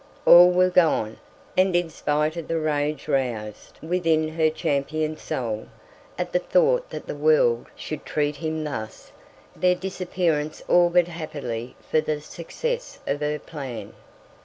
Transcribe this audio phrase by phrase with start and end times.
[0.25, 1.17] All were gone;
[1.55, 5.67] and in spite of the rage roused within her championing soul
[6.17, 9.11] at the thought that the world should treat him thus,
[9.55, 13.93] their disappearance augured happily for the success of her plan.